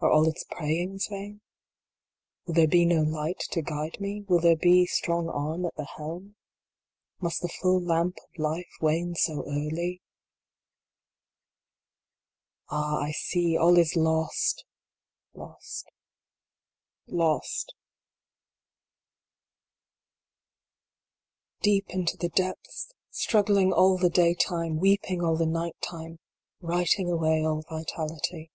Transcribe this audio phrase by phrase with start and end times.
[0.00, 1.40] Are all its prayings vain"?
[2.44, 4.26] Will there be no light to guide me?
[4.28, 6.36] Will there be strong arm at the helm?
[7.18, 10.02] Must the full lamp of life wane so early?
[12.68, 14.66] Ah, I see, all is lost
[15.32, 15.90] lost
[17.06, 17.72] lost!
[21.56, 22.92] IIL Deep into the depths!
[23.08, 26.18] Struggling all the day time weeping all the night time!
[26.60, 28.50] Writing away all vitality.